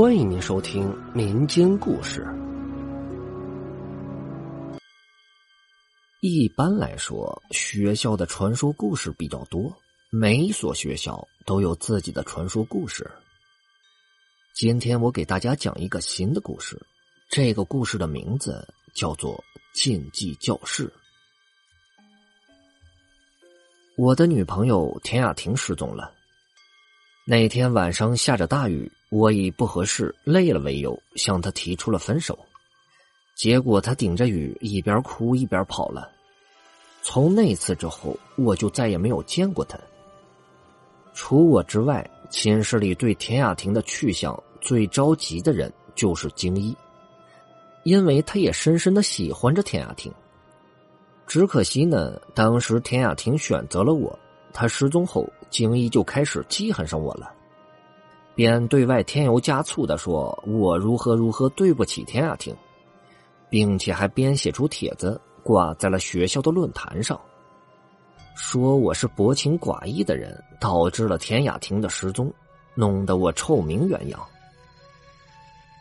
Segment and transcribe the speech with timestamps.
[0.00, 2.26] 欢迎您收听民间故事。
[6.22, 9.70] 一般来说，学校的传说故事比较多，
[10.08, 13.10] 每一所学校都有自己的传说故事。
[14.54, 16.80] 今天我给大家讲一个新的故事，
[17.28, 19.34] 这个故事的名字叫做
[19.74, 20.86] 《禁忌教室》。
[23.98, 26.10] 我的女朋友田雅婷失踪了。
[27.26, 32.38] 那天晚上下着大雨，我以不合适、累了为由向他提出了分手。
[33.34, 36.10] 结果他顶着雨一边哭一边跑了。
[37.02, 39.78] 从那次之后，我就再也没有见过他。
[41.14, 46.76] 除我之外，寝室里对田雅婷的去向最着急的人就是京一，
[47.82, 50.12] 因为他也深深的喜欢着田雅婷。
[51.26, 54.16] 只可惜呢，当时田雅婷选择了我。
[54.52, 57.32] 他失踪后，京一就开始记恨上我了，
[58.40, 62.56] 便对外添油加醋的说我如何如何对不起田雅婷，
[63.50, 67.20] 并且还编写出帖子挂在了学校的论坛上，
[68.34, 72.32] 说我是薄情寡义的人，导致了田雅婷的失踪，
[72.74, 74.18] 弄得我臭名远扬。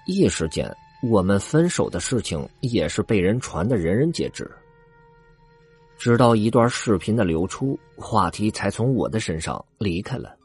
[0.06, 0.70] 一时间，
[1.02, 4.46] 我们分手的事情也是被人传的人人皆知。
[5.98, 10.36] 直到一段视频的流出，话题才从我的身上离开了。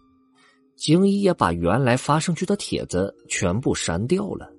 [0.85, 4.53] 京一也把原来发上去的帖子全部删掉了。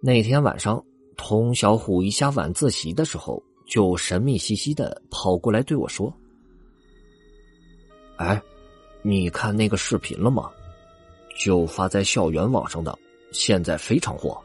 [0.00, 0.80] 那天晚上，
[1.16, 6.14] 童小虎一下晚自习的时候，就神秘兮兮的跑过来对我说
[8.14, 8.40] ：“哎，
[9.02, 10.48] 你看那个视频了吗？
[11.36, 12.96] 就发在校园网上的，
[13.32, 14.40] 现在非常火。”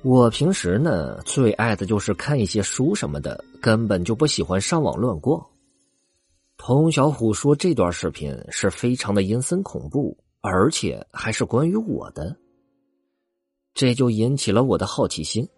[0.00, 5.46] 我平时呢最爱的就是看一些书什么的，根本就不喜欢上网乱逛。
[6.66, 12.36] 童小虎说这段视频是非常的阴森恐怖，而且还是关于我的，
[13.72, 15.48] 这就引起了我的好奇心。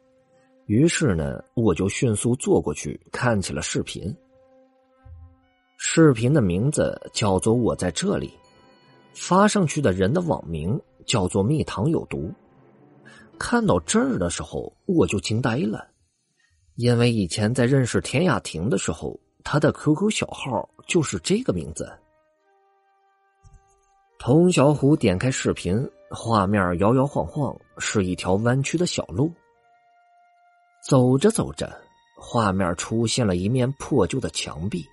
[0.66, 4.14] 于是呢，我就迅速坐过去看起了视频。
[5.78, 8.28] 视频的名字叫做《我在这里》，
[9.14, 12.30] 发上去的人的网名叫做“蜜糖有毒”。
[13.40, 15.88] 看到这儿的时候，我就惊呆了，
[16.74, 19.18] 因为以前在认识田雅婷的时候，
[19.50, 21.90] 他的 QQ 小号就是这个名字。
[24.18, 29.32] 童小虎点开视频，画面摇摇晃晃，是一条弯曲的小路。
[30.86, 31.80] 走着走着，
[32.20, 34.84] 画面出现了一面破旧的墙壁，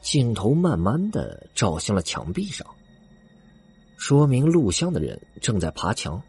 [0.00, 2.64] 镜头慢慢的照向了墙壁上，
[3.96, 6.22] 说明录像的人正在爬墙。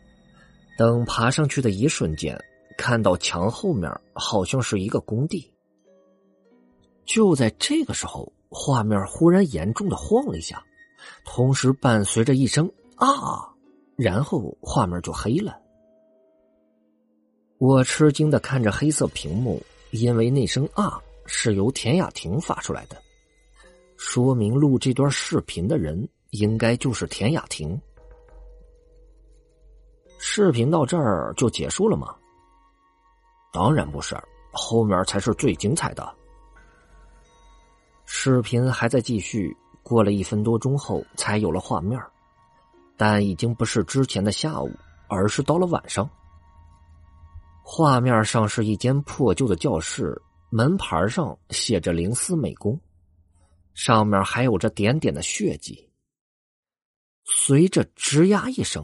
[0.75, 2.35] 等爬上去的一瞬间，
[2.79, 5.53] 看到墙后面好像是一个工地。
[7.07, 10.63] 就在这个时候，画面忽然严重的晃了一下，
[11.25, 13.49] 同时伴随着一声“啊”，
[13.97, 15.57] 然后画面就黑了。
[17.57, 19.59] 我吃惊的看着黑色屏幕，
[19.91, 23.01] 因为那声“啊”是由田雅婷发出来的，
[23.95, 27.79] 说明录这段视频的人应该就是田雅婷。
[30.19, 32.13] 视频到这儿就结束了吗？
[33.53, 34.15] 当然不是，
[34.51, 36.15] 后面才是最精彩的。
[38.07, 42.01] 视频还在继续，过了一分多钟后才有了画面，
[42.95, 44.71] 但已经不是之前的下午，
[45.07, 46.09] 而是到了晚上。
[47.61, 50.19] 画面上是一间破旧的教室，
[50.49, 52.79] 门牌上写着“灵思美工”，
[53.75, 55.87] 上面还有着点点的血迹。
[57.25, 58.83] 随着吱呀一声。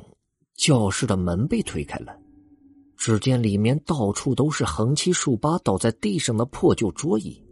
[0.56, 2.16] 教室的门被推开了，
[2.96, 7.43] 只见里面到处都是横七竖八倒在地上的破旧桌椅，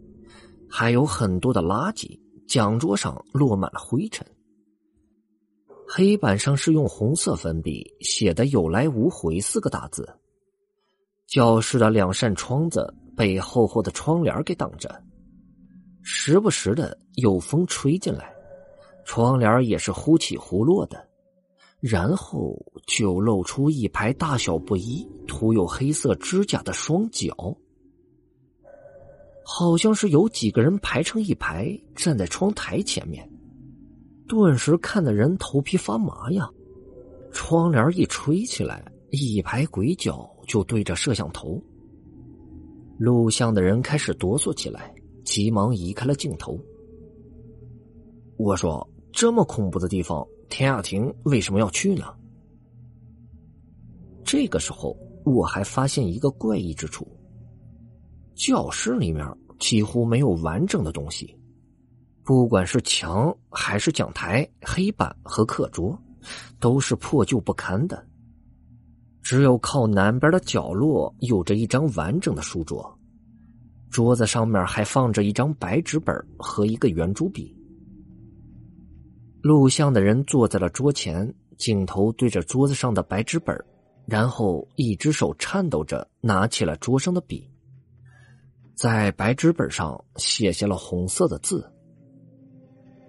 [0.74, 2.18] 还有很多的垃圾，
[2.48, 4.26] 讲桌上落满了灰尘。
[5.86, 10.08] 黑板上是用红色粉笔写的“有来无回”四个大字。
[11.26, 14.88] 教室的两扇窗子被厚厚的窗帘给挡着，
[16.00, 18.32] 时不时的有风吹进来，
[19.04, 21.06] 窗帘也是忽起忽落的。
[21.80, 27.54] 然后就露出一排大小不一、涂有黑色指甲的双脚，
[29.54, 33.30] 好像是有几个人排成一排站在窗台前面，
[34.26, 36.48] 顿时看得人头皮发麻呀！
[37.32, 41.62] 窗帘一吹起来，一排鬼脚就对着摄像头。
[42.96, 44.90] 录像的人开始哆嗦起来，
[45.22, 46.58] 急忙移开了镜头。
[48.38, 52.06] 我说：“这么恐怖的地方。”田雅婷为什么要去呢？
[54.24, 54.96] 这个时候，
[55.26, 57.06] 我还发现一个怪异之处：
[58.34, 59.26] 教室里面
[59.62, 61.38] 几乎没有完整的东西，
[62.24, 65.96] 不管是墙还是讲台、黑板和课桌，
[66.58, 68.04] 都是破旧不堪的。
[69.22, 72.98] 只有靠南边的角落有着一张完整的书桌，
[73.88, 77.56] 桌子上面还放着一张白纸本和一个圆珠笔。
[79.42, 83.56] 录像的人坐在了桌前，镜头对着桌子上的白纸本，
[84.06, 87.48] 然后一只手颤抖着拿起了桌上的笔，
[88.74, 91.70] 在白纸本上写下了红色的字：“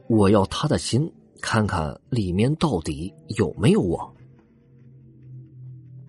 [0.08, 1.12] 我要他的心，
[1.42, 4.14] 看看里面到底有没有我。”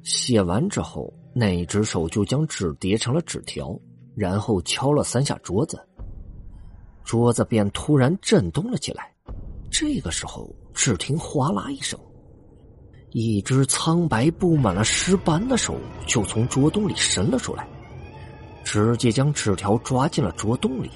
[0.03, 3.79] 写完之后，那只手就将纸叠成了纸条，
[4.15, 5.81] 然后敲了三下桌子，
[7.05, 9.11] 桌子便突然震动了起来。
[9.71, 11.99] 这个时候，只听哗啦一声，
[13.13, 15.77] 一只苍白布满了尸斑的手
[16.07, 17.67] 就从桌洞里伸了出来，
[18.65, 20.91] 直接将纸条抓进了桌洞里。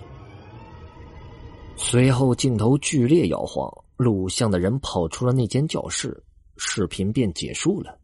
[1.77, 6.21] 随后，镜头剧烈摇晃，录像的人跑出了那间教室，
[6.57, 7.97] 视频便结束了。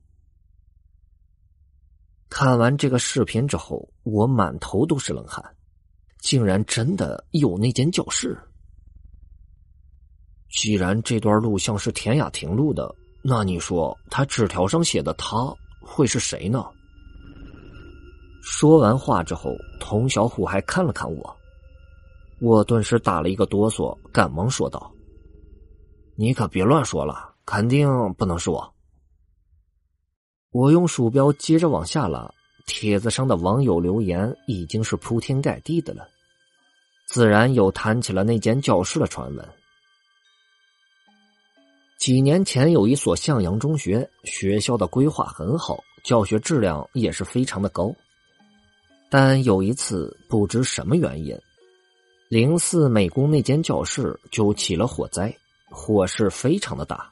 [2.28, 5.42] 看完这个视频之后，我满头都是冷汗，
[6.20, 8.38] 竟然真的有那间教室。
[10.50, 16.64] 既然这段录像是田雅婷录的，那你说他纸条上写的他会是谁呢？
[18.46, 21.36] 说完话之后，童小虎还看了看我，
[22.40, 24.92] 我顿时打了一个哆嗦，赶忙说道
[26.14, 27.88] ：“你可别乱说了，肯定
[28.18, 28.74] 不能是我。”
[30.52, 32.30] 我用鼠标接着往下拉，
[32.66, 36.06] 帖子上的网友留言已经是铺天盖地的了，
[37.06, 39.48] 自然又谈起了那间教室的传闻。
[41.98, 47.90] 几年前有一所向阳中学，学校的规划很好，教学质量也是非常的高。
[49.16, 51.38] 但有一次不知什么原因，
[52.28, 55.32] 零四美工那间教室就起了火灾，
[55.70, 57.08] 火势非常的大，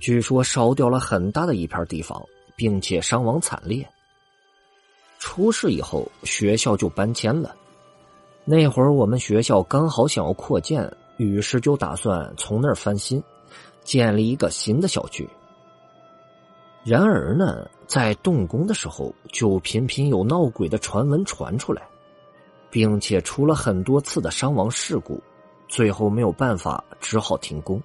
[0.00, 2.18] 据说烧掉了很大的一片地方。
[2.60, 3.88] 并且伤亡惨烈。
[5.18, 7.56] 出事以后，学校就搬迁了。
[8.44, 10.86] 那会儿我们学校刚好想要扩建，
[11.16, 13.22] 于是就打算从那儿翻新，
[13.82, 15.26] 建立一个新的小区。
[16.82, 21.82] 然而呢，在动工的时候，就频频有闹鬼的传闻传出来，
[22.70, 25.22] 并且出了很多次的伤亡事故，
[25.68, 27.80] 最后没有办法，只好停工。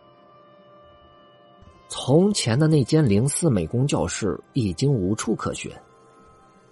[1.90, 5.72] 从前的那间零四美工教室已经无处可寻，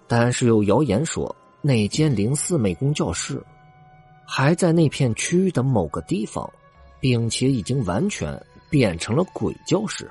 [0.06, 3.40] 但是有谣言说那间零四美工教室
[4.26, 6.50] 还在那片区域的某个地方，
[7.00, 8.38] 并且已经完全
[8.70, 10.10] 变成了鬼教室。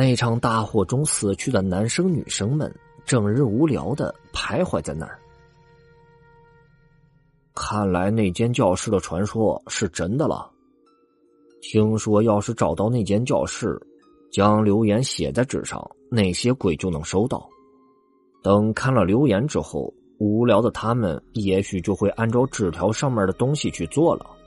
[0.00, 2.72] 那场大火中死去的男生女生们
[3.04, 5.18] 整日无聊的徘徊在那儿。
[7.52, 10.48] 看来那间教室的传说是真的了。
[11.62, 13.76] 听说，要是找到那间教室，
[14.30, 17.44] 将留言写在纸上，那些鬼就能收到。
[18.40, 24.37] 等看了留言之后，无聊的他们也许就会按照纸条上面的东西去做了。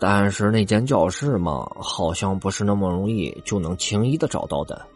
[0.00, 4.86] 但是那间教室嘛，好像不是那么容易就能轻易的找到的。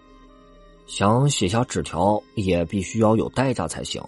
[0.86, 4.02] 想写下纸条，也必须要有代价才行。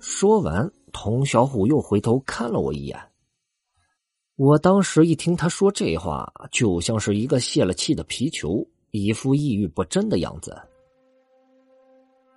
[0.00, 2.98] 说完，童小虎又回头看了我一眼。
[4.36, 10.56] 我当时一听他说这话，就像是一个泄了气的皮球，一副抑郁不振的样子。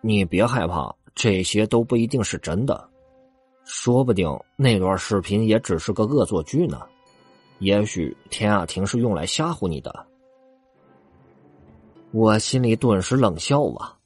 [0.01, 2.89] 你别害怕，这些都不一定是真的，
[3.63, 4.27] 说不定
[4.58, 6.81] 那段视频也只是个恶作剧呢。
[7.60, 10.05] 也许田雅婷是用来吓唬你的。
[12.12, 13.98] 我心里顿时冷笑啊，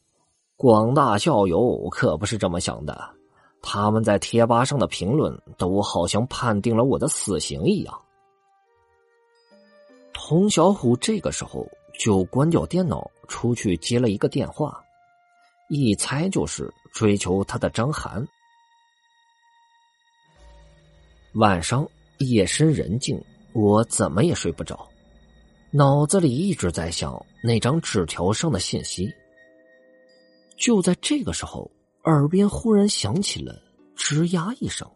[0.56, 3.16] 广大校友可不是这么想的。
[3.62, 8.02] 他们在贴吧上的评论都好像判定了我的死刑一样。
[10.14, 11.68] 童小虎这个时候
[12.00, 14.82] 就关掉电脑，出去接了一个电话，
[15.70, 18.26] 一猜就是追求他的张涵。
[21.34, 21.86] 晚上
[22.20, 23.22] 夜深人静，
[23.58, 24.88] 我怎么也睡不着，
[25.72, 29.12] 脑子里一直在想那张纸条上的信息。
[30.56, 31.70] 就在这个时候。
[32.04, 33.62] 耳边忽然响起了
[33.98, 34.90] “吱呀”一声，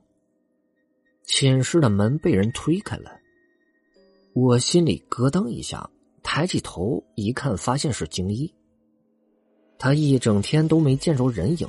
[1.26, 3.12] 寝室的门被人推开了。
[4.32, 5.90] 我心里咯噔一下，
[6.24, 8.50] 抬起头一看，发现是京一。
[9.78, 11.68] 他一整天都没见着人影，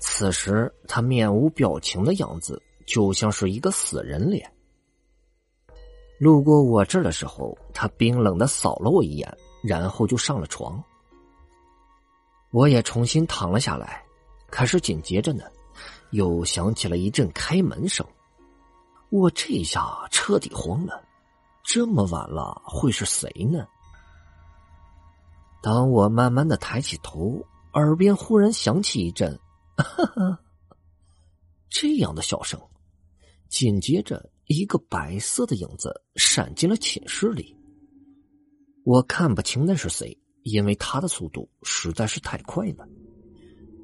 [0.00, 4.52] 此时他面无表情的样子，就像是一个死人脸。
[6.18, 10.82] 路过我这儿的时候，他冰冷的扫了我一眼，然后就上了床。
[12.50, 14.02] 我也重新躺了下来。
[14.50, 15.44] 可是紧接着呢，
[16.10, 18.04] 又响起了一阵开门声。
[19.10, 21.04] 我这下彻底慌了，
[21.62, 23.66] 这么晚了，会是谁呢？
[25.62, 27.44] 当我慢慢的抬起头，
[27.74, 29.38] 耳边忽然响起一阵
[29.76, 30.38] 哈哈
[31.68, 32.58] 这样的笑声，
[33.48, 37.54] 紧接着一个白色的影子闪进了寝室里。
[38.84, 42.88] 我看不清那是谁，因为他的速度实在是太快了，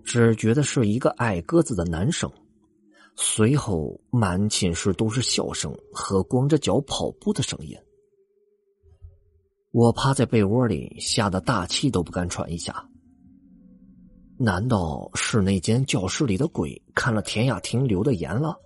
[0.02, 2.30] 只觉得是一个矮个子的男生。
[3.14, 7.76] 随后，满寝室都是笑声和光着脚跑步的声音。
[9.71, 12.88] 我趴在被窝里，吓得大气都不敢喘一下。
[14.38, 18.59] 难道是那间教室里的鬼看了田雅婷留的言了，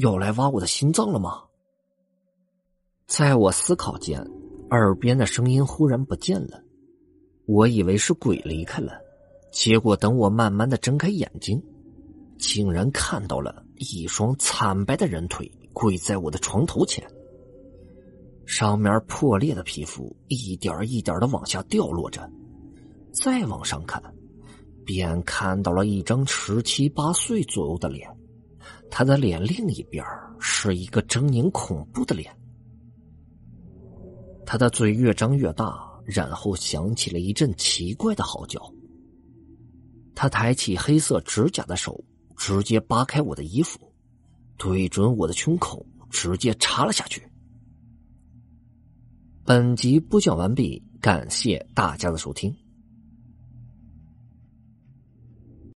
[0.00, 1.42] 要来挖我的心脏了吗？
[3.06, 4.18] 在我思考间，
[4.70, 6.62] 耳边的声音忽然不见了。
[7.44, 8.92] 我以为是鬼离开了，
[9.52, 11.62] 结果等我慢慢的睁开眼睛，
[12.38, 17.06] 竟然看到了一双惨白的人腿跪在我的床头前。
[18.46, 22.26] 上面破裂的皮肤一点一点的往下掉落着，
[23.12, 24.02] 再往上看，
[24.82, 28.08] 便看到了一张十七八岁左右的脸。
[28.90, 30.04] 他的脸另一边
[30.40, 32.36] 是一个狰狞恐怖的脸。
[34.44, 38.60] 他的嘴越张越大，然后响起了一阵奇怪的嚎叫。
[40.14, 42.02] 他抬起黑色指甲的手，
[42.36, 43.78] 直接扒开我的衣服，
[44.58, 47.22] 对准我的胸口，直接插了下去。
[49.44, 52.54] 本集播讲完毕，感谢大家的收听。